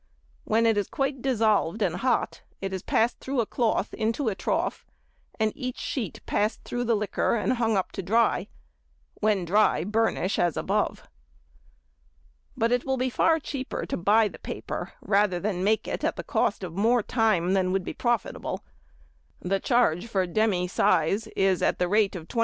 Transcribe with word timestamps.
When 0.45 0.65
quite 0.89 1.21
dissolved 1.21 1.83
and 1.83 1.97
hot 1.97 2.41
it 2.59 2.73
is 2.73 2.81
passed 2.81 3.19
through 3.19 3.39
a 3.39 3.45
cloth 3.45 3.93
into 3.93 4.29
a 4.29 4.33
trough, 4.33 4.83
and 5.39 5.53
each 5.55 5.77
sheet 5.77 6.21
passed 6.25 6.63
through 6.63 6.85
the 6.85 6.95
liquor 6.95 7.35
and 7.35 7.53
hung 7.53 7.77
up 7.77 7.91
to 7.91 8.01
dry; 8.01 8.47
when 9.19 9.45
dry, 9.45 9.83
burnish 9.83 10.39
as 10.39 10.57
above. 10.57 11.07
But 12.57 12.71
it 12.71 12.83
will 12.83 12.97
be 12.97 13.11
far 13.11 13.37
cheaper 13.39 13.85
to 13.85 13.95
buy 13.95 14.27
the 14.27 14.39
paper, 14.39 14.93
rather 15.01 15.39
than 15.39 15.63
make 15.63 15.87
it 15.87 16.03
at 16.03 16.15
the 16.15 16.23
cost 16.23 16.63
of 16.63 16.73
more 16.75 17.03
time 17.03 17.53
than 17.53 17.71
will 17.71 17.81
be 17.83 17.93
profitable. 17.93 18.63
The 19.39 19.59
charge 19.59 20.07
for 20.07 20.25
demy 20.25 20.67
size 20.67 21.27
is 21.35 21.61
at 21.61 21.77
the 21.77 21.87
rate 21.87 22.15
of 22.15 22.27
20_s. 22.27 22.39